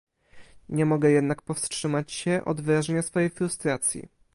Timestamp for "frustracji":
3.29-4.07